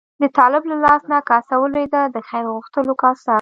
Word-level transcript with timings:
د 0.21 0.23
طالب 0.37 0.63
له 0.71 0.75
لاس 0.85 1.01
نه 1.11 1.19
کاسه 1.29 1.53
ولوېده، 1.57 2.01
د 2.09 2.17
خیر 2.27 2.45
غوښتلو 2.53 2.93
کاسه. 3.03 3.29